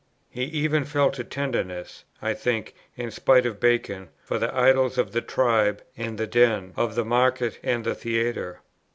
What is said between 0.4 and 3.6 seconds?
even felt a tenderness, I think, in spite of